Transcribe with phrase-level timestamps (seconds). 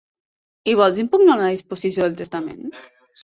[0.71, 2.73] I vols impugnar una disposició del testament?